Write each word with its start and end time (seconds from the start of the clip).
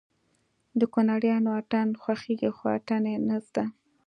د 0.79 0.81
کونړيانو 0.93 1.49
اتڼ 1.59 1.87
خوښېږي 2.01 2.49
خو 2.57 2.65
اتڼ 2.77 3.01
يې 3.11 3.17
نه 3.27 3.37
زده 3.47 3.63